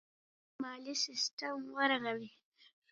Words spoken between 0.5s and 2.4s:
مالي سیستم ورغوي.